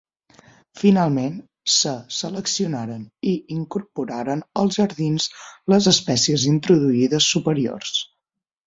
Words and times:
Finalment 0.83 1.35
se 1.73 1.93
seleccionaren 2.21 3.03
i 3.33 3.35
incorporaren 3.59 4.43
als 4.63 4.81
jardins 4.81 5.29
les 5.75 5.95
espècies 5.97 6.49
introduïdes 6.57 7.31
superiors. 7.37 7.97